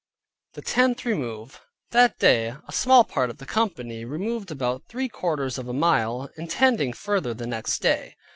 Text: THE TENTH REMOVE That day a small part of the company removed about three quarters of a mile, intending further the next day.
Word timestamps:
THE 0.53 0.63
TENTH 0.63 1.05
REMOVE 1.05 1.61
That 1.91 2.17
day 2.17 2.55
a 2.67 2.71
small 2.71 3.03
part 3.03 3.29
of 3.29 3.37
the 3.37 3.45
company 3.45 4.03
removed 4.03 4.49
about 4.49 4.87
three 4.89 5.07
quarters 5.07 5.59
of 5.59 5.67
a 5.67 5.73
mile, 5.73 6.27
intending 6.37 6.91
further 6.91 7.35
the 7.35 7.45
next 7.45 7.83
day. 7.83 8.15